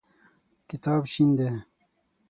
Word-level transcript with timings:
کتاب 0.69 1.03
شین 1.13 1.29
دی. 1.37 1.51